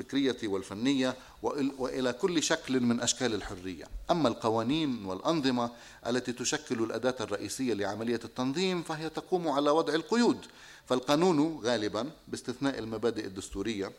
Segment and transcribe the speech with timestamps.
[0.00, 3.84] الفكرية والفنية وإلى كل شكل من أشكال الحرية.
[4.10, 5.70] أما القوانين والأنظمة
[6.06, 10.46] التي تشكل الأداة الرئيسية لعملية التنظيم فهي تقوم على وضع القيود.
[10.86, 13.92] فالقانون غالبا باستثناء المبادئ الدستورية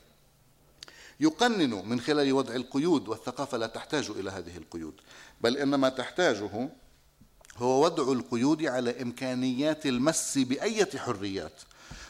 [1.19, 4.93] يقنن من خلال وضع القيود والثقافة لا تحتاج إلى هذه القيود.
[5.41, 6.69] بل إنما تحتاجه
[7.57, 11.61] هو وضع القيود على إمكانيات المس بأية حريات.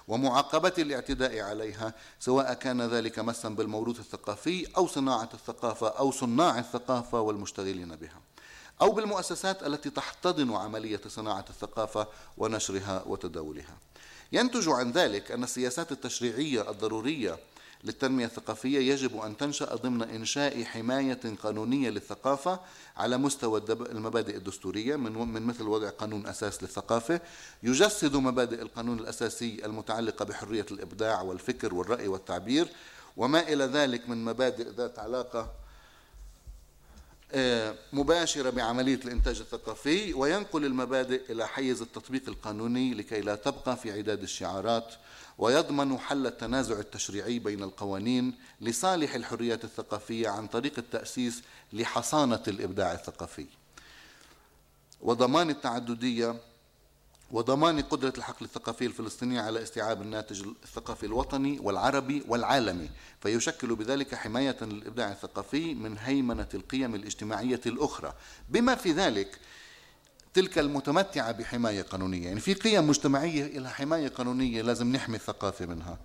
[0.09, 7.21] ومعاقبة الاعتداء عليها سواء كان ذلك مسا بالموروث الثقافي أو صناعة الثقافة أو صناع الثقافة
[7.21, 8.21] والمشتغلين بها
[8.81, 12.07] أو بالمؤسسات التي تحتضن عملية صناعة الثقافة
[12.37, 13.77] ونشرها وتداولها.
[14.31, 17.37] ينتج عن ذلك أن السياسات التشريعية الضرورية
[17.83, 22.59] للتنمية الثقافية يجب أن تنشأ ضمن إنشاء حماية قانونية للثقافة
[22.97, 27.21] على مستوى المبادئ الدستورية من من مثل وضع قانون أساس للثقافة.
[27.63, 32.67] يجسد مبادئ القانون الأساسي المتعلقة بحرية الإبداع والفكر والرأي والتعبير
[33.17, 35.51] وما إلى ذلك من مبادئ ذات علاقة
[37.93, 44.21] مباشرة بعملية الإنتاج الثقافي وينقل المبادئ إلى حيز التطبيق القانوني لكي لا تبقى في عداد
[44.23, 44.93] الشعارات
[45.37, 51.41] ويضمن حل التنازع التشريعي بين القوانين لصالح الحريات الثقافية عن طريق التأسيس
[51.73, 53.45] لحصانة الإبداع الثقافي.
[55.01, 56.35] وضمان التعددية
[57.31, 62.89] وضمان قدرة الحقل الثقافي الفلسطيني على استيعاب الناتج الثقافي الوطني والعربي والعالمي
[63.21, 68.13] فيشكل بذلك حماية للإبداع الثقافي من هيمنة القيم الاجتماعية الأخرى.
[68.49, 69.39] بما في ذلك
[70.33, 72.27] تلك المتمتعة بحماية قانونية.
[72.27, 75.97] يعني في قيم مجتمعية لها حماية قانونية لازم نحمي الثقافة منها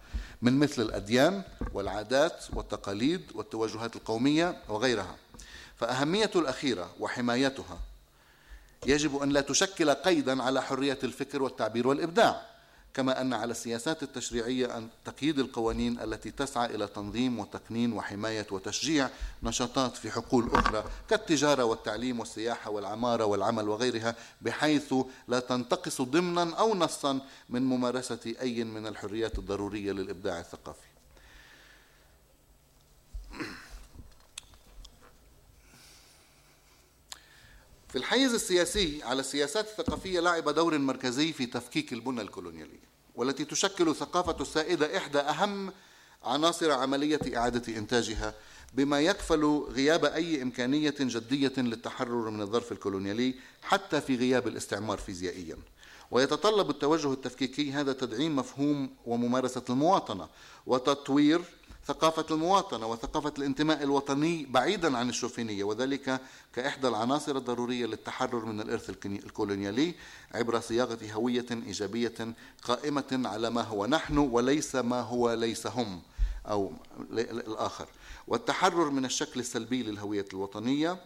[0.43, 5.17] من مثل الأديان والعادات والتقاليد والتوجهات القومية وغيرها.
[5.77, 7.79] فأهمية الأخيرة وحمايتها
[8.87, 12.55] يجب أن لا تشكل قيدا على حرية الفكر والتعبير والإبداع
[12.95, 19.11] كما أن على السياسات التشريعية أن تقييد القوانين التي تسعى إلى تنظيم وتقنين وحماية وتشجيع
[19.43, 24.95] نشاطات في حقول أخرى كالتجارة والتعليم والسياحة والعمارة والعمل وغيرها بحيث
[25.29, 30.94] لا تنتقص ضمنا أو نصا من ممارسة أي من الحريات الضرورية للإبداع الثقافي.
[37.95, 43.89] في الحيز السياسي على السياسات الثقافية لعب دور مركزي في تفكيك البنى الكولونيالية والتي تشكل
[43.89, 45.73] الثقافة السائدة إحدى أهم
[46.25, 48.35] عناصر عملية إعادة إنتاجها
[48.73, 55.57] بما يكفل غياب أي إمكانية جدية للتحرر من الظرف الكولونيالي حتى في غياب الاستعمار فيزيائيا.
[56.11, 60.29] ويتطلب التوجه التفكيكي هذا تدعيم مفهوم وممارسة المواطنة
[60.67, 61.41] وتطوير
[61.87, 66.21] ثقافة المواطنة وثقافة الانتماء الوطني بعيدا عن الشوفينية وذلك
[66.55, 69.95] كإحدى العناصر الضرورية للتحرر من الإرث الكولونيالي
[70.35, 76.03] عبر صياغة هوية إيجابية قائمة على ما هو نحن وليس ما هو ليس هم
[76.47, 76.73] أو
[77.11, 77.87] الآخر.
[78.29, 80.97] والتحرر من الشكل السلبي للهوية الوطنية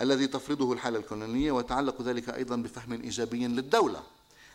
[0.00, 4.02] الذي تفرضه الحالة الكولونية ويتعلق ذلك أيضا بفهم إيجابي للدولة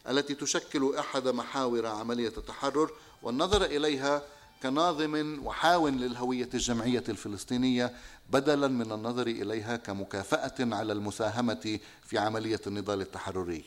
[0.10, 2.92] التي تشكل أحد محاور عملية التحرر
[3.24, 4.24] والنظر إليها
[4.64, 7.94] كناظم وحاون للهوية الجمعية الفلسطينية
[8.30, 13.64] بدلا من النظر إليها كمكافأة على المساهمة في عملية النضال التحرري.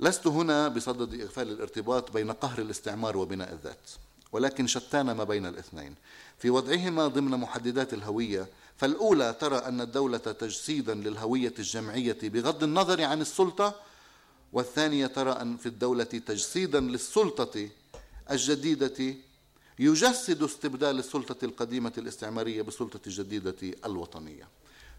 [0.00, 3.90] لست هنا بصدد إغفال الارتباط بين قهر الاستعمار وبناء الذات
[4.32, 5.94] ولكن شتان ما بين الاثنين.
[6.38, 13.20] في وضعهما ضمن محددات الهوية فالأولى ترى أن الدولة تجسيدا للهوية الجمعية بغض النظر عن
[13.20, 13.74] السلطة
[14.52, 17.68] والثانية ترى أن في الدولة تجسيدا للسلطة
[18.30, 19.14] الجديدة
[19.80, 24.48] يجسد استبدال السلطة القديمة الاستعمارية بالسلطة الجديدة الوطنية.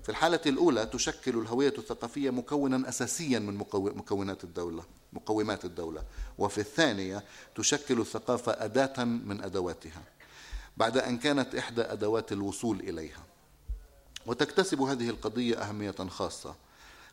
[0.03, 4.83] في الحالة الأولى تشكل الهوية الثقافية مكونا أساسيا من مكونات الدولة
[5.13, 6.03] مقومات الدولة.
[6.37, 7.23] وفي الثانية
[7.55, 10.03] تشكل الثقافة أداة من أدواتها
[10.77, 13.23] بعد أن كانت إحدى أدوات الوصول إليها.
[14.25, 16.55] وتكتسب هذه القضية أهمية خاصة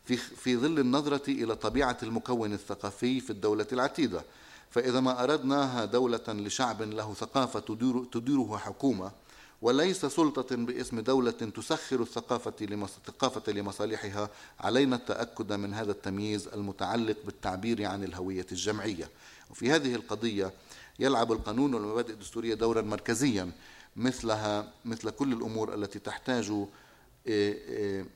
[0.04, 4.22] في في ظل النظرة إلى طبيعة المكون الثقافي في الدولة العتيدة.
[4.70, 9.10] فإذا ما أردناها دولة لشعب له ثقافة تدير تديره حكومة
[9.62, 17.84] وليس سلطة باسم دولة تسخر الثقافة الثقافة لمصالحها علينا التأكد من هذا التمييز المتعلق بالتعبير
[17.84, 19.10] عن الهوية الجمعية.
[19.50, 20.52] وفي هذه القضية
[20.98, 23.50] يلعب القانون والمبادئ الدستورية دورا مركزيا
[23.96, 26.52] مثلها مثل كل الأمور التي تحتاج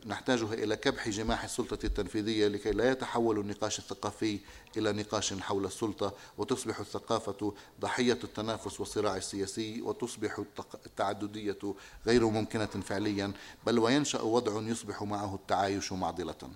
[0.07, 4.39] نحتاجها إلى كبح جماح السلطة التنفيذية لكي لا يتحول النقاش الثقافي
[4.77, 10.43] إلى نقاش حول السلطة وتصبح الثقافة ضحية التنافس والصراع السياسي وتصبح
[10.87, 11.75] التعددية
[12.07, 13.33] غير ممكنة فعليا
[13.67, 16.51] بل وينشأ وضع يصبح معه التعايش معضلة.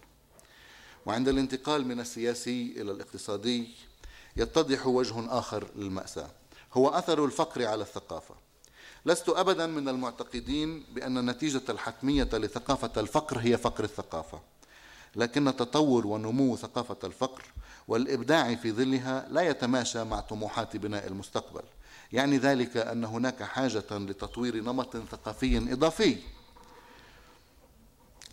[1.06, 3.68] وعند الانتقال من السياسي إلى الاقتصادي
[4.36, 6.30] يتضح وجه آخر للمأساة
[6.72, 8.45] هو أثر الفقر على الثقافة.
[9.06, 14.40] لست ابدا من المعتقدين بأن النتيجه الحتمية لثقافة الفقر هي فقر الثقافة.
[15.16, 17.42] لكن تطور ونمو ثقافة الفقر
[17.88, 21.62] والإبداع في ظلها لا يتماشى مع طموحات بناء المستقبل.
[22.12, 26.16] يعني ذلك أن هناك حاجة لتطوير نمط ثقافي إضافي.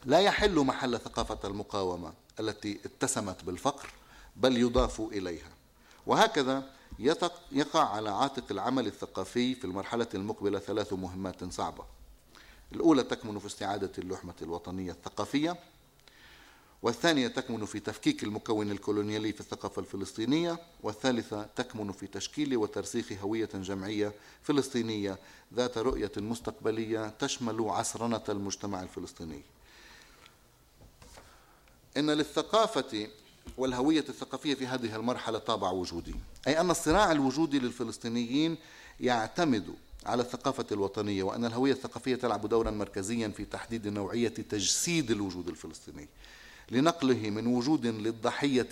[0.06, 3.90] لا يحل محل ثقافة المقاومة التي اتسمت بالفقر
[4.36, 5.50] بل يضاف إليها.
[6.08, 6.64] وهكذا
[7.52, 11.86] يقع على عاتق العمل الثقافي في المرحلة المقبلة ثلاث مهمات صعبة.
[12.72, 15.58] الأولى تكمن في استعادة اللحمة الوطنية الثقافية
[16.82, 23.50] والثانية تكمن في تفكيك المكون الكولونيالي في الثقافة الفلسطينية والثالثة تكمن في تشكيل وترسيخ هوية
[23.54, 24.14] جمعية
[24.44, 25.18] فلسطينية
[25.54, 29.42] ذات رؤية مستقبلية تشمل عصرنة المجتمع الفلسطيني.
[31.98, 33.08] إن للثقافة
[33.58, 36.16] والهوية الثقافية في هذه المرحلة طابع وجودي.
[36.48, 38.58] أي أن الصراع الوجودي للفلسطينيين
[39.00, 39.66] يعتمد
[40.06, 46.08] على الثقافة الوطنية وأن الهوية الثقافية تلعب دورا مركزيا في تحديد نوعية تجسيد الوجود الفلسطيني
[46.72, 48.70] لنقله من وجود للضحية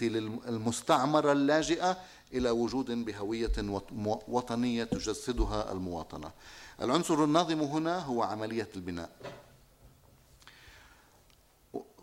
[0.47, 1.97] المستعمرة اللاجئة
[2.33, 3.81] إلى وجود بهوية
[4.27, 6.31] وطنية تجسدها المواطنة.
[6.81, 9.09] العنصر الناظم هنا هو عملية البناء.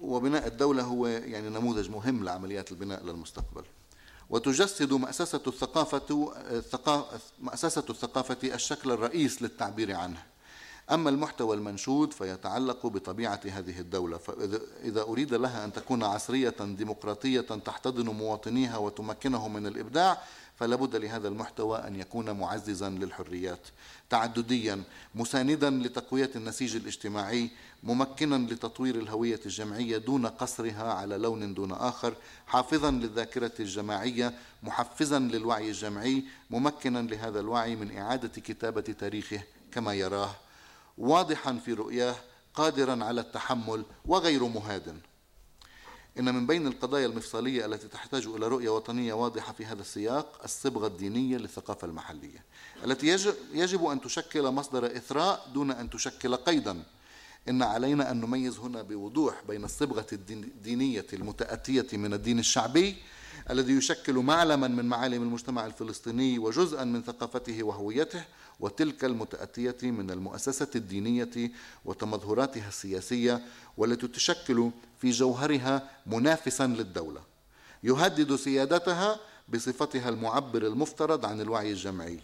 [0.00, 3.64] وبناء الدولة هو يعني نموذج مهم لعمليات البناء للمستقبل.
[4.30, 6.32] وتجسد مأسسة الثقافة
[7.40, 10.22] مأسسة الثقافة الشكل الرئيس للتعبير عنه.
[10.90, 14.16] أما المحتوى المنشود فيتعلق بطبيعة هذه الدولة.
[14.16, 20.22] فإذا أريد لها أن تكون عصرية ديمقراطية تحتضن مواطنيها وتمكنهم من الإبداع
[20.58, 23.60] فلا بد لهذا المحتوى أن يكون معززا للحريات
[24.10, 24.82] تعدديا
[25.14, 27.50] مساندا لتقوية النسيج الاجتماعي
[27.82, 32.14] ممكنا لتطوير الهوية الجمعية دون قصرها على لون دون آخر
[32.46, 39.40] حافظا للذاكرة الجماعية محفزا للوعي الجمعي ممكنا لهذا الوعي من إعادة كتابة تاريخه
[39.72, 40.30] كما يراه.
[40.98, 42.16] واضحا في رؤياه
[42.54, 45.00] قادرا على التحمل وغير مهاد
[46.18, 50.86] إن من بين القضايا المفصلية التي تحتاج إلى رؤية وطنية واضحة في هذا السياق الصبغة
[50.86, 52.44] الدينية للثقافة المحلية
[52.84, 53.06] التي
[53.52, 56.82] يجب أن تشكل مصدر إثراء دون أن تشكل قيدا.
[57.48, 62.96] إن علينا أن نميز هنا بوضوح بين الصبغة الدينية المتأتية من الدين الشعبي
[63.50, 68.24] الذي يشكل معلما من معالم المجتمع الفلسطيني وجزءا من ثقافته وهويته
[68.60, 71.50] وتلك المتأتية من المؤسسة الدينية
[71.84, 73.42] وتمظهراتها السياسية
[73.76, 77.20] والتي تشكل في جوهرها منافسا للدولة.
[77.82, 82.20] يهدد سيادتها بصفتها المعبر المفترض عن الوعي الجمعي.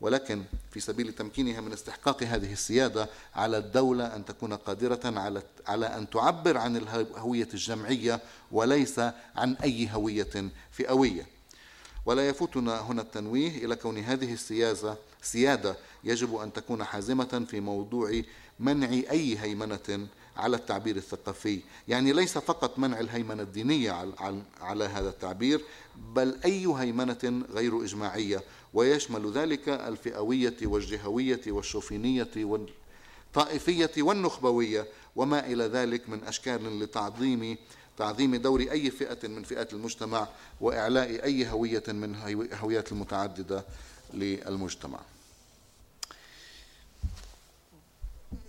[0.00, 5.86] ولكن في سبيل تمكينها من استحقاق هذه السيادة على الدولة أن تكون قادرة على على
[5.86, 8.20] أن تعبر عن الهويه الجمعية
[8.52, 8.98] وليس
[9.36, 11.26] عن أي هوية فئوية.
[12.06, 18.22] ولا يفوتنا هنا التنويه إلى كون هذه السياسة سيادة يجب أن تكون حازمة في موضوع
[18.60, 24.12] منع أي هيمنة على التعبير الثقافي يعني ليس فقط منع الهيمنة الدينية
[24.60, 25.60] على هذا التعبير
[26.14, 28.42] بل أي هيمنة غير إجماعية
[28.76, 34.86] ويشمل ذلك الفئوية والجهوية والشوفينية والطائفية والنخبوية
[35.16, 37.56] وما إلى ذلك من أشكال لتعظيم
[37.98, 40.28] تعظيم دور أي فئة من فئات المجتمع
[40.60, 42.16] وإعلاء أي هوية من
[42.52, 43.64] هويات المتعددة
[44.14, 44.98] للمجتمع.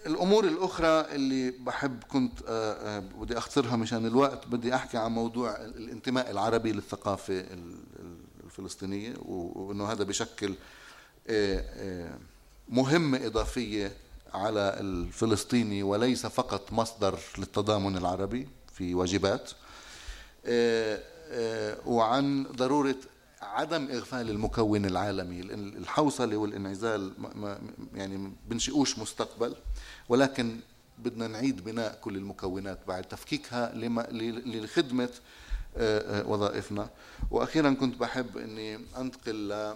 [0.05, 5.51] الأمور الأخرى اللي بحب كنت آه، آه، بدي أختصرها مشان الوقت بدي أحكي عن موضوع
[5.55, 7.45] الانتماء العربي للثقافة
[8.59, 10.53] الفلسطينية وإنه هذا بشكل
[11.27, 12.17] آه،
[12.69, 13.93] مهمه إضافية
[14.33, 19.51] على الفلسطيني وليس فقط مصدر للتضامن العربي في واجبات
[21.85, 22.95] وعن ضرورة
[23.41, 27.13] عدم إغفال المكون العالمي الحوصلة والانعزال
[27.95, 29.55] يعني بنشئوش مستقبل
[30.09, 30.59] ولكن
[30.97, 35.09] بدنا نعيد بناء كل المكونات بعد تفكيكها آه، آه،
[36.27, 36.89] وظائفنا.
[37.31, 39.73] وأخيرا كنت بحب إني أنتقل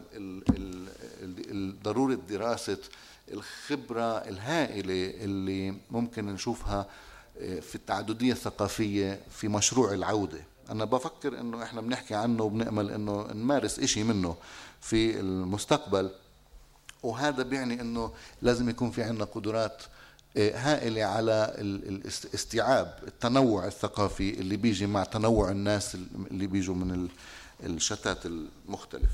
[1.51, 2.77] لضروره دراسة
[3.33, 6.85] الخبرة الهائلة اللي ممكن نشوفها
[7.41, 10.43] آه، في التعددية الثقافية في مشروع العودة.
[10.69, 14.35] أنا بفكر إنه إحنا بنحكي عنه وبنأمل إنه نمارس إشي منه
[14.81, 16.09] في المستقبل.
[17.03, 19.83] وهذا بيعني إنه لازم يكون في عندنا قدرات
[20.37, 25.97] هائلة على الاستيعاب التنوع الثقافي اللي بيجي مع تنوع الناس
[26.31, 27.07] اللي بيجوا من
[27.63, 29.11] الشتات المختلف.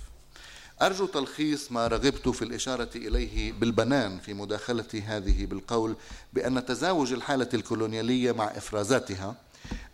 [0.82, 5.96] أرجو تلخيص ما رغبت في الإشارة إليه بالبنان في مداخلتي هذه بالقول
[6.34, 9.36] بأن تزاوج الحالة الكولونيالية مع إفرازاتها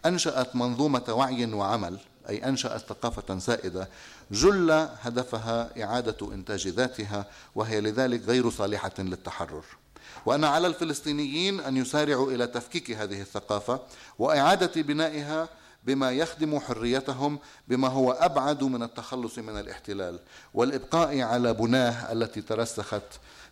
[0.05, 1.97] أنشأت منظومة وعي وعمل
[2.29, 3.89] أي أنشأت ثقافة سائدة
[4.31, 7.25] جل هدفها إعادة إنتاج ذاتها
[7.55, 9.63] وهي لذلك غير صالحة للتحرر.
[10.25, 13.79] وأن على الفلسطينيين أن يسارعوا إلى تفكيك هذه الثقافة
[14.19, 15.49] وإعادة بنائها
[15.83, 20.19] بما يخدم حريتهم بما هو أبعد من التخلص من الاحتلال
[20.53, 23.03] والإبقاء على بناه التي ترسخت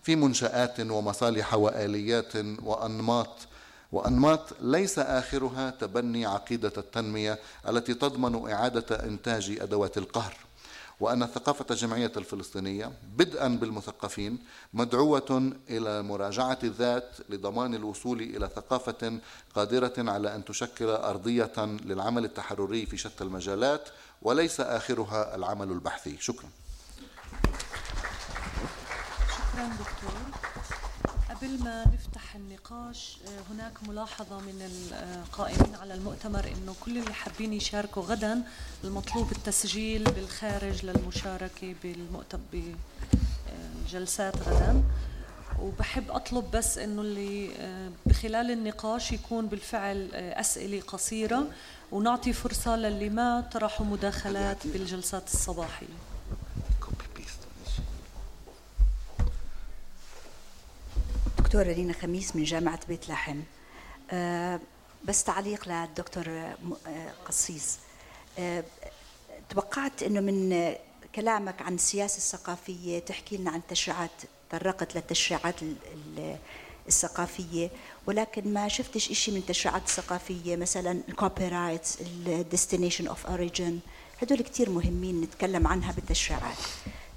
[0.03, 3.47] في منشآت ومصالح وآليات وأنماط.
[3.91, 10.33] وأنماط ليس آخرها تبني عقيدة التنمية التي تضمن إعادة إنتاج أدوات القهر.
[11.01, 14.37] وأن الثقافة الجمعية الفلسطينية بدءا بالمثقفين
[14.73, 19.19] مدعوة إلى مراجعة الذات لضمان الوصول إلى ثقافة
[19.55, 23.89] قادرة على أن تشكل أرضية للعمل التحرري في شتى المجالات
[24.21, 26.17] وليس آخرها العمل البحثي.
[26.19, 26.49] شكرا.
[29.29, 30.50] شكرا دكتور.
[31.41, 34.69] قبل ما نفتح النقاش آه، هناك ملاحظة من
[35.25, 38.43] القائمين على المؤتمر أنه كل اللي حابين يشاركوا غدا
[38.83, 42.41] المطلوب التسجيل بالخارج للمشاركة بالمؤتمر
[43.85, 44.83] بجلسات غدا.
[45.61, 51.47] وبحب أطلب بس أنه اللي آه، بخلال النقاش يكون بالفعل آه، أسئلة قصيرة
[51.91, 56.10] ونعطي فرصة للي ما طرحوا مداخلات بالجلسات الصباحية.
[61.51, 63.39] دكتورة رينا خميس من جامعة بيت لحم.
[64.11, 64.59] أه
[65.05, 66.55] بس تعليق للدكتور أه
[67.25, 67.77] قصيص.
[68.39, 68.63] أه
[69.49, 70.73] توقعت إنه من
[71.15, 74.09] كلامك عن السياسة الثقافية تحكي لنا عن تشريعات
[74.49, 75.55] تطرقت للتشريعات
[76.87, 77.69] الثقافية
[78.07, 81.97] ولكن ما شفتش إشي من التشريعات الثقافية مثلا ال copyrights
[82.27, 83.79] ال destination of origin
[84.21, 86.57] هدول كتير مهمين نتكلم عنها بالتشريعات.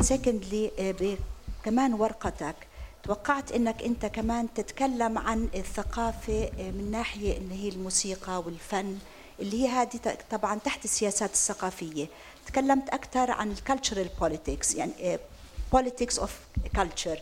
[0.01, 1.17] secondly آه،
[1.65, 2.57] كمان ورقتك.
[3.05, 8.99] توقعت إنك أنت كمان تتكلم عن الثقافة آه، من ناحية اللي هي الموسيقى والفن
[9.41, 12.07] اللي هي هذه طبعا تحت السياسات الثقافية.
[12.47, 15.19] تكلمت أكثر عن ال cultural politics يعني
[15.73, 16.39] politics of
[16.77, 17.19] culture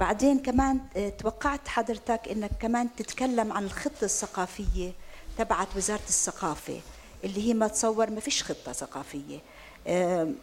[0.00, 4.92] بعدين كمان آه، توقعت حضرتك إنك كمان تتكلم عن الخطة الثقافية
[5.38, 6.80] تبعت وزارة الثقافة
[7.24, 9.38] اللي هي ما تصور ما فيش خطة ثقافية.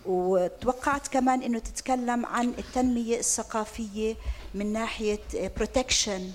[0.05, 4.15] وتوقعت كمان إنه تتكلم عن التنمية الثقافية
[4.53, 5.19] من ناحية
[5.57, 6.31] protection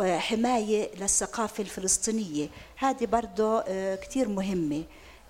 [0.00, 2.48] آه، حماية للثقافة الفلسطينية.
[2.76, 4.84] هذه برضه آه، كثير مهمة.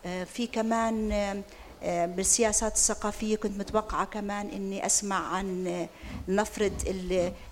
[0.07, 1.43] آه، في كمان
[1.87, 5.87] بالسياسات الثقافية كنت متوقعة كمان إني أسمع عن
[6.29, 6.73] نفرض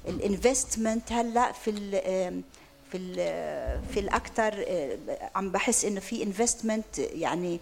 [0.08, 1.90] ال investment هلأ في ال
[2.90, 3.14] في ال
[3.94, 4.64] في الأكثر
[5.34, 7.60] عم بحس إنه في investment يعني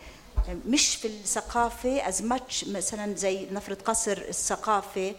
[0.66, 5.14] مش في الثقافة as much مثلا زي نفرض قصر الثقافة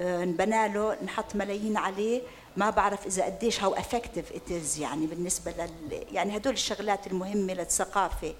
[0.00, 2.22] آه، انبنى له نحط ملايين عليه.
[2.56, 7.54] ما بعرف إذا قديش how effective it is يعني بالنسبة لل يعني هدول الشغلات المهمة
[7.54, 8.34] للثقافة.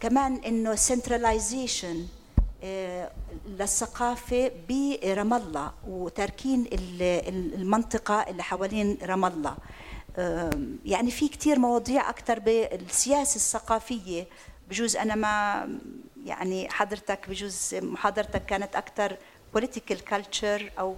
[0.00, 2.06] كمان إنه centralization
[2.64, 3.10] آه،
[3.46, 6.66] للثقافة برام الله وتركين
[7.54, 9.56] المنطقة اللي حوالين رام الله.
[10.84, 14.26] يعني في كتير مواضيع أكثر بالسياسة الثقافية.
[14.68, 15.68] بجوز أنا ما
[16.24, 19.16] يعني حضرتك بجوز محاضرتك كانت أكثر
[19.56, 20.96] political culture أو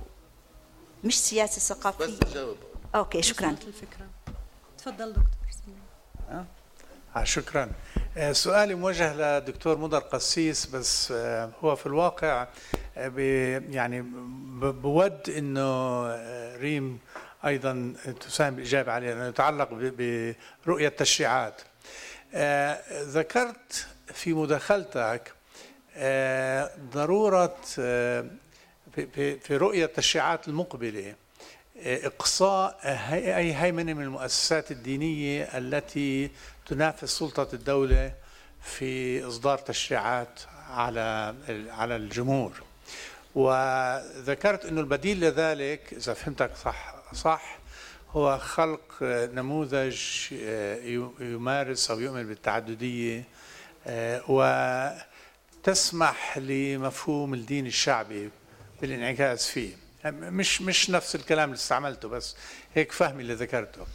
[1.04, 2.04] مش سياسة ثقافية.
[2.04, 2.56] بس جاوب.
[2.94, 3.50] أوكي شكرا.
[3.50, 4.06] الفكرة.
[4.78, 5.24] تفضل دكتور
[6.30, 6.44] آه.
[7.16, 7.70] آه شكرا.
[8.16, 12.48] آه سؤالي موجه لدكتور مضر قسيس بس آه هو في الواقع
[12.96, 14.02] يعني
[14.60, 16.06] بود إنه
[16.56, 16.98] ريم
[17.46, 19.68] أيضا تساهم بالاجابه عليه لأنه يتعلق
[20.66, 21.62] برؤية التشريعات.
[23.04, 25.32] ذكرت في مداخلتك
[25.96, 28.26] آه، ضرورة آه،
[29.16, 31.14] في رؤية التشريعات المقبلة
[31.82, 32.78] إقصاء
[33.12, 36.30] أي هيمنة من المؤسسات الدينية التي
[36.66, 38.12] تنافس سلطة الدولة
[38.62, 41.34] في إصدار تشريعات على
[41.70, 42.62] على الجمهور.
[43.34, 47.57] وذكرت أنه البديل لذلك إذا فهمتك صح صح
[48.12, 50.00] هو خلق نموذج
[50.32, 53.24] آه، يمارس أو يؤمن بالتعددية
[53.86, 54.22] آه،
[55.62, 58.30] وتسمح لمفهوم الدين الشعبي
[58.80, 59.74] بالانعكاس فيه.
[60.06, 62.36] مش مش نفس الكلام اللي استعملته بس
[62.74, 63.86] هيك فهمي اللي ذكرته.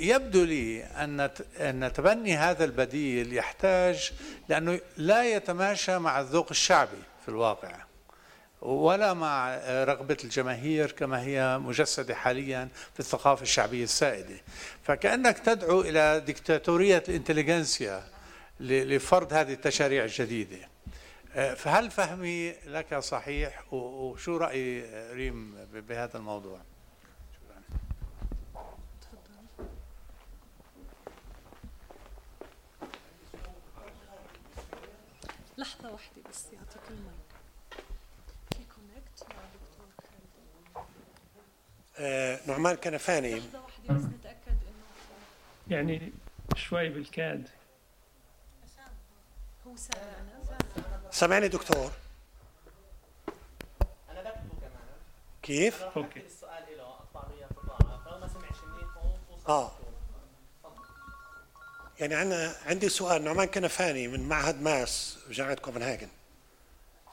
[0.00, 1.30] يبدو لي أن
[1.60, 4.12] أن تبني هذا البديل يحتاج
[4.48, 7.83] لأنه لا يتماشى مع الذوق الشعبي في الواقع.
[8.64, 14.40] ولا مع رغبة الجماهير كما هي مجسدة حاليا في الثقافة الشعبية السائدة.
[14.82, 18.04] فكأنك تدعو إلى ديكتاتورية الإنتليجنسيا
[18.60, 20.68] لفرض هذه التشاريع الجديدة.
[21.34, 26.60] فهل فهمي لك صحيح؟ وشو رأي ريم بهذا الموضوع؟
[35.58, 37.34] لحظة واحدة بس يعطيك المايك
[40.76, 40.86] آه،
[42.46, 46.12] نعمان كنفاني لحظة واحدة بس نتأكد إنه يعني
[46.56, 47.48] شوي بالكاد.
[51.10, 51.92] سامعني دكتور؟
[54.10, 54.70] أنا بكتبه كمان.
[55.42, 56.20] كيف؟ okay.
[56.20, 58.58] السؤال له اطلع وياه في القاعه فلو ما سمعش
[59.34, 59.72] توصل آه
[62.00, 66.08] يعني أنا عندي سؤال نعمان كنفاني من معهد ماس بجامعة كوبنهاجن.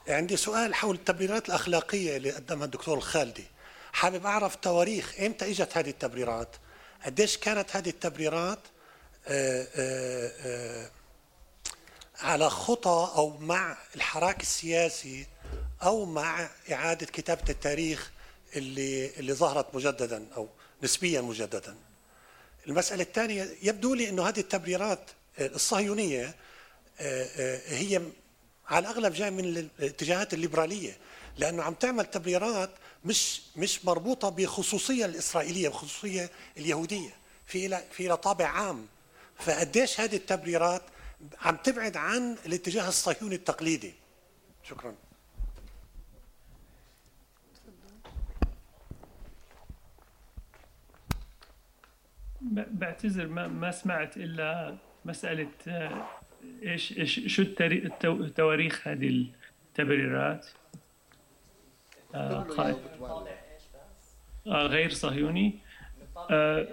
[0.08, 3.44] عندي سؤال حول التبريرات الأخلاقية اللي قدمها الدكتور الخالدي
[3.92, 6.56] حابب أعرف تواريخ إمتى إجت هذه التبريرات؟
[7.04, 8.58] قديش كانت هذه التبريرات
[9.28, 10.90] آه، آه، آه،
[12.20, 15.26] على خطى أو مع الحراك السياسي
[15.82, 18.10] أو مع إعادة كتابة التاريخ
[18.56, 20.48] اللي اللي ظهرت مجددا أو
[20.82, 21.76] نسبيا مجددا.
[22.66, 26.34] المسألة الثانية يبدو لي أنه هذه التبريرات الصهيونية
[27.00, 28.02] آه، هي
[28.68, 30.96] على الأغلب جاية من الاتجاهات الليبرالية
[31.38, 32.70] لأنه عم تعمل تبريرات
[33.04, 37.10] مش مش مربوطة بخصوصية الإسرائيلية بخصوصية اليهودية.
[37.46, 38.86] في لها في لها طابع عام.
[39.38, 40.82] فقديش هذه التبريرات
[41.40, 43.94] عم تبعد عن الاتجاه الصهيوني التقليدي؟
[44.62, 44.94] شكرا.
[52.50, 56.06] بعتذر ما, ما سمعت إلا مسألة آه،
[56.62, 59.26] إيش إيش شو التاري- التو- تواريخ هذه
[59.68, 60.46] التبريرات؟
[62.14, 62.76] قائد
[64.46, 65.58] آه، غير صهيوني.
[66.30, 66.68] آه،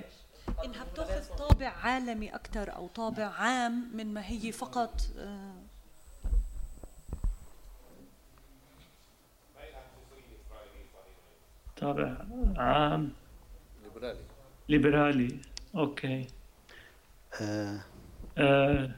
[0.65, 5.53] إنها بتاخذ طابع عالمي أكثر أو طابع عام من ما هي فقط آه،
[11.77, 12.17] طابع
[12.57, 13.11] عام؟
[13.83, 14.19] ليبرالي.
[14.69, 15.39] ليبرالي.
[15.75, 16.27] أوكي.
[17.41, 17.79] آه،
[18.37, 18.89] آه،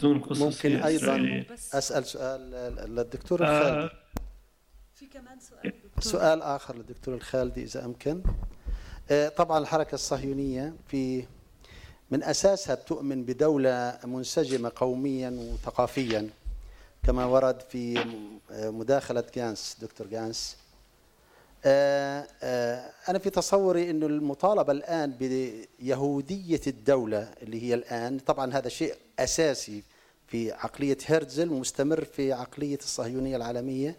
[0.00, 1.46] دون ممكن أيضاً إسرائيلية.
[1.74, 2.40] أسأل سؤال
[2.94, 3.94] للدكتور آه، الخالدي
[4.94, 6.02] في كمان سؤال دكتور.
[6.12, 8.22] سؤال آخر للدكتور الخالدي إذا أمكن.
[9.10, 11.24] آه، طبعا الحركة الصهيونية في
[12.10, 16.28] من أساسها بتؤمن بدولة منسجمة قوميا وثقافيا
[17.06, 17.98] كما ورد في
[18.50, 20.56] آه، مداخلة جانس دكتور جانس.
[20.56, 20.59] آه، آه،
[21.64, 29.82] أنا في تصوري أنه المطالبة الآن بيهودية الدولة اللي هي الآن طبعا هذا شيء أساسي
[30.26, 33.96] في عقلية هرتزل ومستمر في عقلية الصهيونية العالمية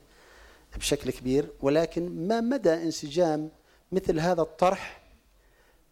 [0.78, 3.50] بشكل كبير ولكن ما مدى انسجام
[3.92, 5.02] مثل هذا الطرح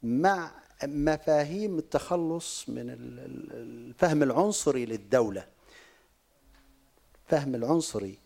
[0.03, 0.51] مع
[0.83, 3.49] مفاهيم التخلص من ال- ال-
[3.89, 5.45] الفهم العنصري للدولة؟
[7.27, 8.17] فهم العنصري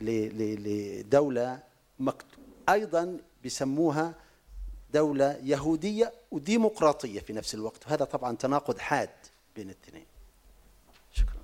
[0.00, 1.62] لدولة
[2.68, 4.14] أيضا بيسموها
[4.92, 7.86] دولة يهودية وديمقراطية في نفس الوقت.
[7.86, 9.10] وهذا طبعا تناقض حاد
[9.56, 10.06] بين الاثنين.
[11.12, 11.42] شكرا.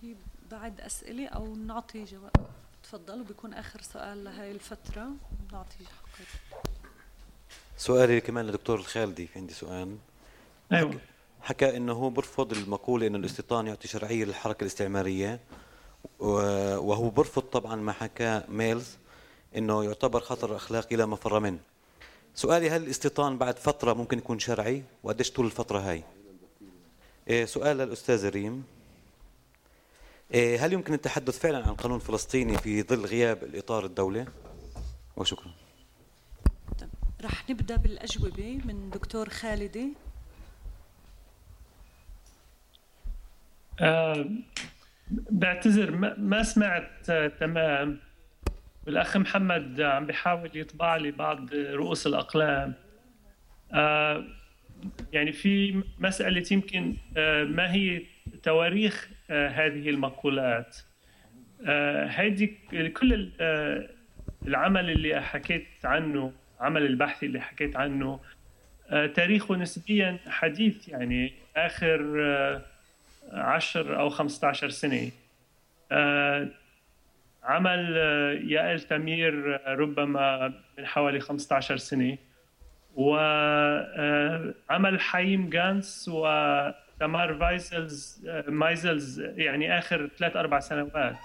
[0.00, 0.14] في
[0.50, 2.30] بعد أسئلة أو نعطي جواب؟
[2.82, 5.08] تفضلوا بيكون آخر سؤال لهي الفترة.
[5.52, 6.24] نعطي حقه
[7.76, 9.96] سؤالي كمان لدكتور الخالدي في عندي سؤال.
[10.72, 11.00] أيوه.
[11.42, 15.40] حكى إنه هو برفض المقولة إنه الاستيطان يعطي شرعية للحركة الاستعمارية.
[16.18, 18.96] وهو برفض طبعا ما حكاه ميلز
[19.56, 21.58] إنه يعتبر خطر أخلاقي لا مفر منه.
[22.34, 26.02] سؤالي هل الاستيطان بعد فترة ممكن يكون شرعي؟ وقديش طول الفترة هاي؟
[27.28, 28.64] إيه، سؤال للأستاذ ريم.
[30.34, 34.26] إيه، هل يمكن التحدث فعلا عن قانون فلسطيني في ظل غياب الإطار الدولي؟
[35.16, 35.50] وشكرا.
[37.22, 39.88] رح نبدأ بالأجوبة من دكتور خالدي.
[43.80, 44.26] آه،
[45.10, 47.98] بعتذر ما, سمعت آه، تمام.
[48.86, 52.74] والأخ محمد عم بيحاول يطبع لي بعض رؤوس الأقلام.
[53.72, 54.24] آه،
[55.12, 58.02] يعني في مسألة يمكن آه، ما هي
[58.42, 60.76] تواريخ هذه المقولات؟
[62.08, 62.46] هيدي
[62.96, 63.88] كل ال-
[64.46, 68.20] العمل اللي حكيت عنه عمل البحثي اللي حكيت عنه
[69.14, 71.32] تاريخه نسبيا حديث يعني
[72.20, 72.62] آه،
[73.32, 75.10] 10 أو 15 سنة.
[75.92, 76.48] آه،
[77.42, 82.18] عمل آه، يائل تمير آه، ربما من حوالي 15 سنة.
[82.94, 84.20] وعمل
[85.00, 91.16] حييم جانس وتمار مايزلز مايزلز يعني آخر ثلاث أربع سنوات.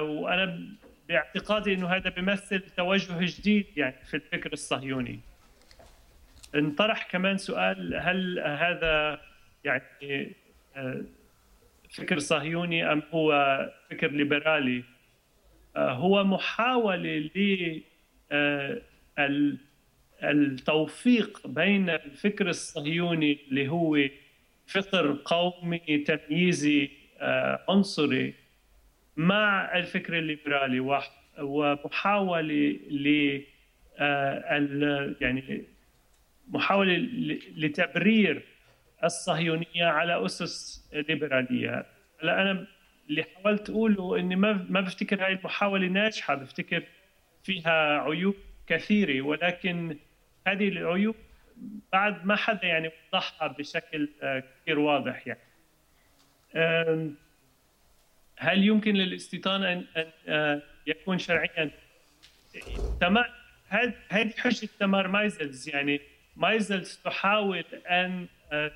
[0.00, 0.60] وأنا
[1.08, 5.20] باعتقادي أنه هذا بيمثل توجه جديد يعني في الفكر الصهيوني.
[6.54, 9.20] انطرح كمان سؤال هل هذا
[9.64, 10.32] يعني
[10.76, 11.04] آه،
[11.90, 13.32] فكر صهيوني أم هو
[13.90, 14.84] فكر ليبرالي
[15.76, 17.82] آه، هو محاولة ل
[18.32, 18.82] آه،
[19.18, 19.58] ال-
[20.22, 23.98] التوفيق بين الفكر الصهيوني اللي هو
[24.66, 26.90] فكر قومي تمييزي
[27.68, 28.34] عنصري
[29.16, 31.04] مع الفكر الليبرالي
[31.40, 32.42] ومحاولة
[32.90, 33.40] ل
[35.20, 35.64] يعني
[36.48, 36.96] محاولة
[37.56, 38.42] لتبرير
[39.04, 41.86] الصهيونية على أسس ليبرالية.
[42.22, 42.66] هلا أنا
[43.10, 46.84] اللي حاولت أقوله إني ما ما بفتكر هاي المحاولة ناجحة بفتكر
[47.44, 48.34] فيها عيوب
[48.66, 49.98] كثيرة ولكن
[50.46, 51.16] هذه العيوب
[51.92, 55.40] بعد ما حدا يعني وضحها بشكل آه، كثير واضح يعني.
[58.38, 61.70] هل يمكن للاستيطان ان أن آه، يكون شرعيا؟
[63.00, 63.24] تمام.
[63.68, 66.00] هذه هذه حجة تمار مايزلز يعني
[66.36, 68.72] مايزلز تحاول أن آه،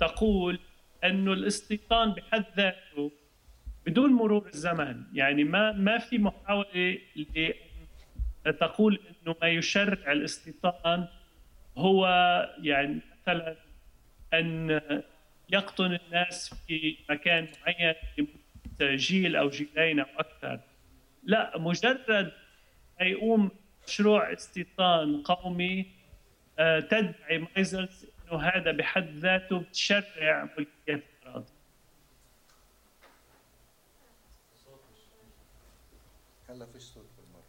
[0.00, 0.58] تقول
[1.04, 3.12] انه الاستيطان بحد ذاته
[3.86, 6.98] بدون مرور الزمن يعني ما ما في محاولة
[8.60, 11.08] تقول إنه ما يشرع الاستيطان
[11.76, 12.06] هو
[12.62, 13.56] يعني مثلا
[14.34, 14.80] أن
[15.50, 17.94] يقطن الناس في مكان معين
[18.82, 20.60] جيل أو جيلين أو أكثر.
[21.22, 22.32] لا مجرد
[23.00, 23.50] يقوم
[23.86, 25.86] مشروع استيطان قومي
[26.58, 31.52] آه، تدعي مايزلز إنه هذا بحد ذاته بتشرع ملكية الأراضي.
[36.48, 37.44] هلا فيش صوت بالمرة.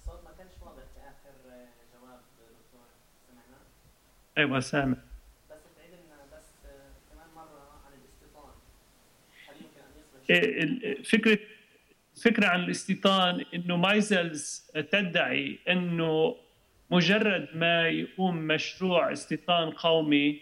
[0.00, 2.86] الصوت ما كانش واضح في آخر آه، جواب دكتور
[3.28, 3.58] سمعنا.
[4.38, 4.96] أيوه سامع.
[5.50, 8.52] بس تعيد لنا بس آه، كمان مرة عن الاستيطان.
[9.48, 11.38] هل يمكن أن يصبح إيه، فكرة
[12.24, 16.36] فكرة عن الاستيطان إنه مايزلز تدعي إنه
[16.92, 20.40] مجرد ما يقوم مشروع استيطان قومي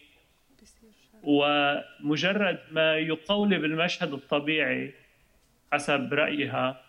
[1.23, 4.95] ومجرد ما يقولب المشهد الطبيعي
[5.73, 6.81] حسب رأيها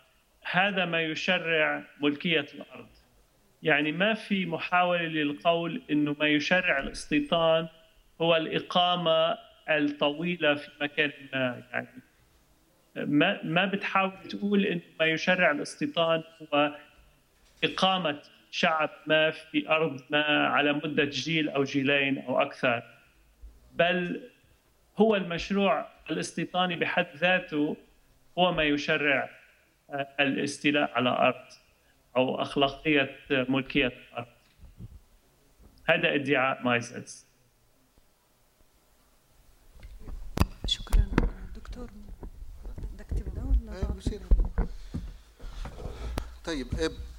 [0.50, 2.88] هذا ما يشرع ملكية الأرض.
[3.62, 7.68] يعني ما في محاولة للقول إنه ما يشرع الاستيطان
[8.20, 11.62] هو الإقامة الطويلة في مكان ما.
[11.72, 11.88] يعني
[12.96, 16.76] ما ما بتحاول تقول إنه ما يشرع الاستيطان هو
[17.64, 18.22] إقامة
[18.54, 22.82] شعب ما في أرض ما على مدة جيل أو جيلين أو أكثر
[23.72, 24.30] بل
[24.98, 27.76] هو المشروع الاستيطاني بحد ذاته
[28.38, 29.30] هو ما يشرع
[29.90, 31.44] آه، الاستيلاء على أرض
[32.16, 34.26] أو أخلاقية ملكية الأرض.
[35.84, 37.26] هذا ادعاء مايزلز
[40.66, 41.08] شكرا.
[41.56, 41.90] دكتور
[42.92, 44.20] بدك تبدأ ولا إيه، بصير.
[46.44, 47.11] طيب آه،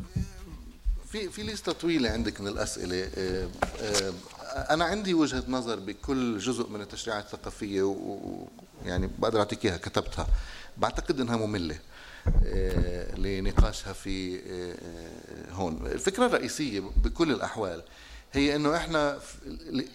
[1.14, 3.10] في في لستة طويلة عندك من الأسئلة.
[3.18, 3.50] آه،
[3.82, 4.14] آه،
[4.74, 10.28] أنا عندي وجهة نظر بكل جزء من التشريعات الثقافية ويعني بقدر أعطيك إياها كتبتها.
[10.78, 11.80] بعتقد إنها مملة
[12.46, 14.40] آه، لنقاشها في
[15.52, 15.86] هون.
[15.86, 17.84] الفكرة الرئيسية بكل الأحوال
[18.32, 19.20] هي إنه إحنا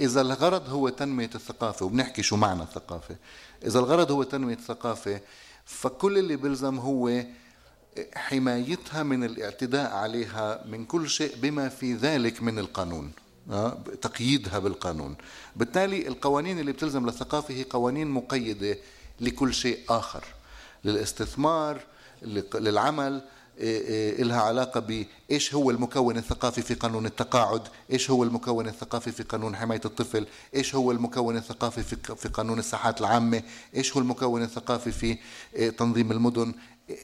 [0.01, 3.17] إذا الغرض هو تنمية الثقافة وبنحكي شو معنى الثقافة.
[3.65, 5.21] إذا الغرض هو تنمية الثقافة
[5.67, 7.25] فكل اللي بيلزم هو
[8.15, 13.13] حمايتها من الاعتداء عليها من كل شيء بما في ذلك من القانون
[13.51, 15.17] آه، تقييدها بالقانون.
[15.57, 18.79] بالتالي القوانين اللي بتلزم للثقافة هي قوانين مقيدة
[19.21, 20.25] لكل شيء آخر
[20.85, 21.81] للاستثمار
[22.55, 23.23] للعمل
[23.59, 29.13] إيه إيه إلها علاقة بإيش هو المكون الثقافي في قانون التقاعد إيش هو المكون الثقافي
[29.13, 31.83] في قانون حماية الطفل إيش هو المكون الثقافي
[32.17, 33.43] في قانون الساحات العامة
[33.77, 35.19] إيش هو المكون الثقافي في
[35.71, 36.55] تنظيم المدن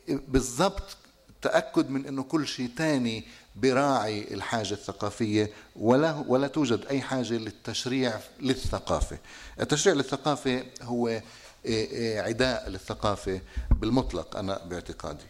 [0.09, 0.97] بالضبط
[1.43, 3.25] تأكد من أنه كل شيء تاني
[3.57, 9.19] براعي الحاجة الثقافية ولا ولا توجد أي حاجة للتشريع للثقافة.
[9.61, 11.23] التشريع للثقافة هو إيه،
[11.65, 15.25] إيه، عداء للثقافة بالمطلق أنا باعتقادي.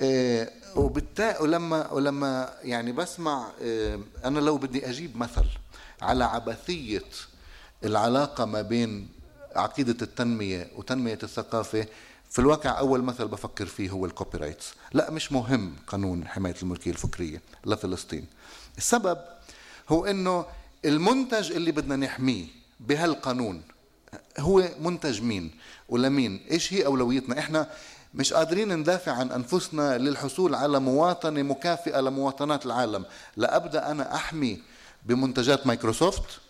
[0.00, 3.50] إيه، وبالتالي ولما ولما يعني بسمع
[4.24, 5.44] أنا لو بدي أجيب مثل
[6.02, 7.04] على عبثية
[7.84, 9.08] العلاقة ما بين
[9.56, 11.86] عقيدة التنمية وتنمية الثقافة
[12.32, 16.90] في الواقع أول مثل بفكر فيه هو ال copyrights لا مش مهم قانون حماية الملكية
[16.90, 18.26] الفكرية لفلسطين.
[18.78, 19.18] السبب
[19.88, 20.46] هو إنه
[20.84, 22.46] المنتج اللي بدنا نحميه
[22.80, 23.62] بهالقانون
[24.38, 25.50] هو منتج مين
[25.88, 27.70] ولمين إيش هي أولويتنا؟ إحنا
[28.14, 33.04] مش قادرين ندافع عن أنفسنا للحصول على مواطنة مكافئة لمواطنات العالم.
[33.36, 34.62] لا أبدأ أنا أحمي
[35.06, 36.40] بمنتجات مايكروسوفت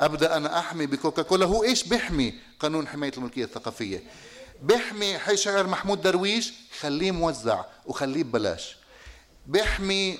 [0.00, 4.02] أبدأ أنا أحمي بكوكا كولا هو إيش بيحمي قانون حماية الملكية الثقافية؟
[4.62, 8.76] بيحمي حي شعر محمود درويش خليه موزع وخليه ببلاش.
[9.46, 10.18] بيحمي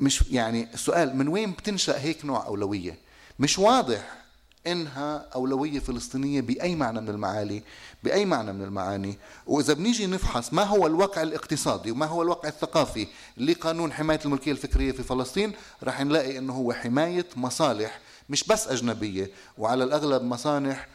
[0.00, 2.98] مش يعني السؤال من وين بتنشأ هيك نوع أولوية؟
[3.38, 4.12] مش واضح
[4.66, 7.62] إنها أولوية فلسطينية بأي معنى من المعالي
[8.02, 9.18] بأي معنى من المعاني.
[9.46, 13.06] وإذا بنيجي نفحص ما هو الواقع الاقتصادي وما هو الواقع الثقافي
[13.36, 19.30] لقانون حماية الملكية الفكرية في فلسطين راح نلاقي إنه هو حماية مصالح مش بس أجنبية.
[19.58, 20.88] وعلى الأغلب مصالح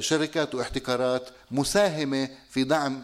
[0.00, 3.02] شركات واحتكارات مساهمة في دعم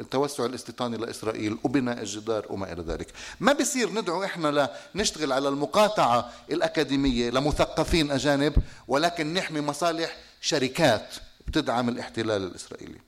[0.00, 3.08] التوسع الاستيطاني لإسرائيل وبناء الجدار وما إلى ذلك.
[3.40, 8.54] ما بصير ندعو إحنا لنشتغل على المقاطعة الأكاديمية لمثقفين أجانب
[8.88, 11.14] ولكن نحمي مصالح شركات
[11.46, 12.98] بتدعم الاحتلال الإسرائيلي.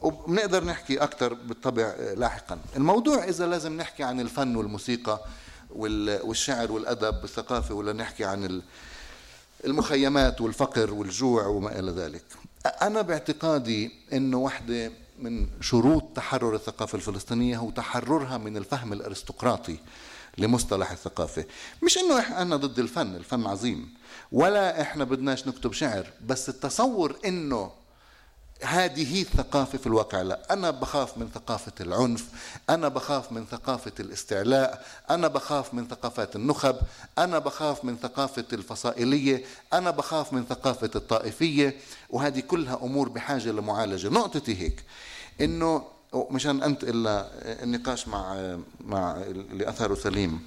[0.00, 2.58] وبنقدر نحكي أكثر بالطبع لاحقا.
[2.76, 5.20] الموضوع إذا لازم نحكي عن الفن والموسيقى
[5.70, 8.62] وال- والشعر والأدب والثقافة ولا نحكي عن
[9.64, 12.24] المخيمات والفقر والجوع وما إلى ذلك.
[12.82, 19.78] أنا باعتقادي أنه واحدة من شروط تحرر الثقافة الفلسطينية هو تحررها من الفهم الأرستقراطي
[20.38, 21.44] لمصطلح الثقافة.
[21.82, 23.94] مش أنه إحنا ضد الفن الفن عظيم.
[24.32, 27.70] ولا إحنا بدناش نكتب شعر بس التصور أنه
[28.62, 30.22] هذه الثقافة في الواقع.
[30.22, 32.28] لا أنا بخاف من ثقافة العنف
[32.70, 36.76] أنا بخاف من ثقافة الاستعلاء أنا بخاف من ثقافات النخب
[37.18, 41.76] أنا بخاف من ثقافة الفصائلية أنا بخاف من ثقافة الطائفية.
[42.10, 44.08] وهذه كلها أمور بحاجة لمعالجة.
[44.08, 44.84] نقطتي هيك
[45.40, 47.06] إنه مشان أنتقل
[47.44, 50.46] النقاش مع مع اللي أثره سليم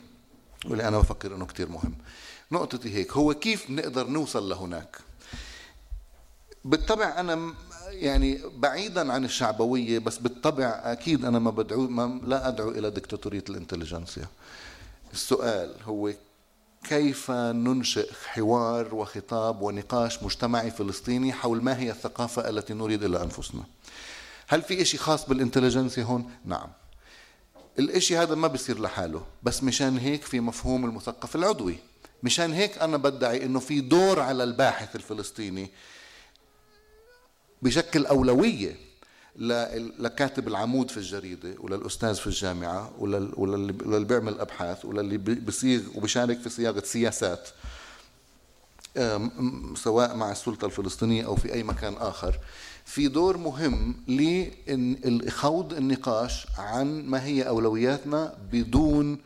[0.65, 1.95] واللي أنا بفكر إنه كتير مهم.
[2.51, 4.97] نقطتي هيك هو كيف نقدر نوصل لهناك؟
[6.65, 7.55] بالطبع أنا م-
[7.91, 13.43] يعني بعيدا عن الشعبوية بس بالطبع أكيد أنا ما بدعو ما لا أدعو إلى دكتاتورية
[13.49, 14.27] الإنتليجنسيا.
[15.13, 16.13] السؤال هو
[16.83, 23.63] كيف ننشئ حوار وخطاب ونقاش مجتمعي فلسطيني حول ما هي الثقافة التي نريد إلى أنفسنا؟
[24.47, 26.69] هل في إشي خاص بالإنتليجنسيا هون؟ نعم.
[27.79, 31.77] الإشي هذا ما بيصير لحاله بس مشان هيك في مفهوم المثقف العضوي.
[32.23, 35.69] مشان هيك أنا بدعي أنه في دور على الباحث الفلسطيني
[37.61, 38.75] بشكل أولوية
[39.99, 46.39] لكاتب العمود في الجريدة وللأستاذ في الجامعة ولل- وللي بيعمل أبحاث وللي بي- بيصيغ وبيشارك
[46.39, 47.49] في صياغة سياسات
[49.75, 52.39] سواء مع السلطة الفلسطينية أو في أي مكان آخر.
[52.85, 59.17] في دور مهم لخوض النقاش عن ما هي أولوياتنا بدون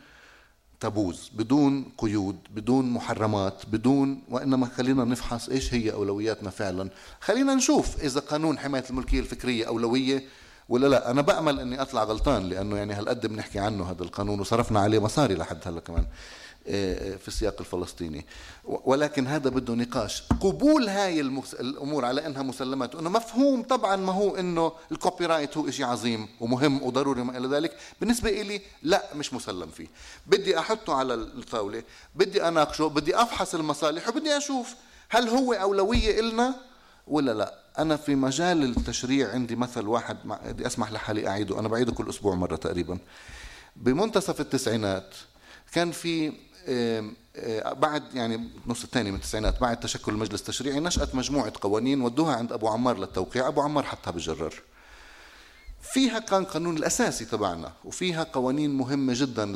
[0.84, 6.90] تبوز بدون قيود بدون محرمات بدون وإنما خلينا نفحص إيش هي أولوياتنا فعلا.
[7.20, 10.22] خلينا نشوف إذا قانون حماية الملكية الفكرية أولوية
[10.68, 11.10] ولا لا.
[11.10, 15.34] أنا بأمل أني أطلع غلطان لأنه يعني هالقد بنحكي عنه هذا القانون وصرفنا عليه مصاري
[15.34, 16.06] لحد هلأ كمان.
[16.64, 18.26] في السياق الفلسطيني.
[18.64, 20.22] ولكن هذا بده نقاش.
[20.40, 21.54] قبول هاي المس...
[21.54, 26.28] الأمور على أنها مسلمات انه مفهوم طبعا ما هو إنه ال copyright هو شيء عظيم
[26.40, 27.76] ومهم وضروري وما إلى ذلك.
[28.00, 29.86] بالنسبة لي لا مش مسلم فيه.
[30.26, 31.82] بدي أحطه على الطاولة
[32.14, 34.74] بدي أناقشه بدي أفحص المصالح وبدي أشوف
[35.08, 36.54] هل هو أولوية إلنا
[37.06, 37.54] ولا لا.
[37.78, 40.16] أنا في مجال التشريع عندي مثل واحد.
[40.44, 41.58] بدي أسمح لحالي أعيده.
[41.58, 42.98] أنا بعيده كل أسبوع مرة تقريبا.
[43.76, 45.14] بمنتصف التسعينات
[45.72, 46.32] كان في
[47.72, 52.52] بعد يعني نص الثاني من التسعينات بعد تشكل المجلس التشريعي نشأت مجموعة قوانين ودوها عند
[52.52, 53.48] أبو عمار للتوقيع.
[53.48, 54.54] أبو عمار حطها بالجرار
[55.92, 59.52] فيها كان قانون الأساسي تبعنا وفيها قوانين مهمة جدا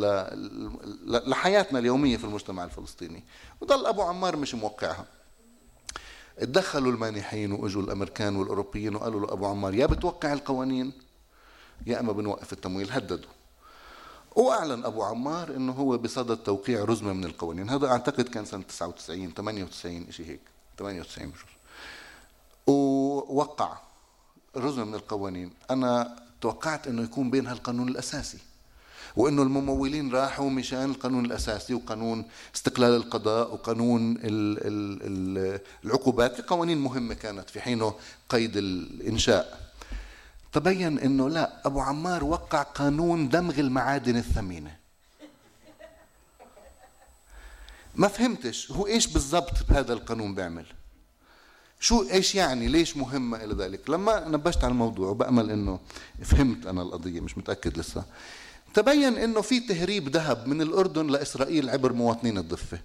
[1.07, 3.25] لحياتنا اليومية في المجتمع الفلسطيني
[3.61, 5.05] وضل أبو عمار مش موقعها.
[6.39, 10.93] اتدخلوا المانحين وإجوا الأمريكان والأوروبيين وقالوا له أبو عمار يا بتوقع القوانين
[11.87, 12.93] يا إما بنوقف التمويل.
[12.93, 13.31] هددوا.
[14.39, 17.71] وأعلن أبو عمار إنه هو بصدد توقيع رزمة من القوانين.
[17.71, 20.41] هذا أعتقد كان سنة 99 98 شيء هيك.
[20.79, 21.41] 98 بجوز
[22.67, 23.79] ووقع
[24.57, 25.51] رزمة من القوانين.
[25.71, 28.39] أنا توقعت إنه يكون بينها القانون الأساسي
[29.17, 32.25] وإنه الممولين راحوا مشان القانون الأساسي وقانون
[32.55, 36.41] استقلال القضاء وقانون ال ال ال العقوبات.
[36.41, 37.95] قوانين مهمة كانت في حينه
[38.29, 39.68] قيد الإنشاء.
[40.53, 44.77] تبين إنه لا أبو عمار وقع قانون دمغ المعادن الثمينة.
[47.95, 50.67] ما فهمتش هو إيش بالضبط بهذا القانون بيعمل.
[51.81, 55.81] شو إيش يعني؟ ليش مهمة إلى ذلك؟ لما نبشت على الموضوع وبأمل إنه
[56.23, 58.05] فهمت أنا القضية مش متأكد لسه.
[58.75, 62.81] تبين إنه في تهريب ذهب من الأردن لإسرائيل عبر مواطنين الضفة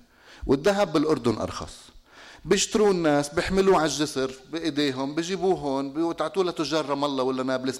[0.46, 1.93] والذهب بالأردن أرخص.
[2.46, 7.78] بيشتروا الناس بيحملوه على الجسر بإيديهم بيجيبوه هون بيعطوه لتجار رام الله ولا نابلس.